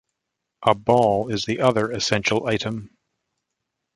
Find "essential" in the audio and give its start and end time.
1.91-2.47